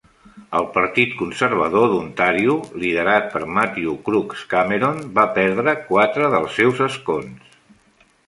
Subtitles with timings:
[0.59, 7.55] El Partit Conservador d'Ontàrio, liderat per Matthew Crooks Cameron, va perdre quatre dels seus escons.